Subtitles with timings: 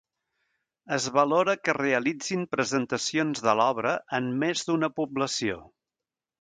[0.95, 5.63] Es valora que es realitzin presentacions de l'obra en més d'una població.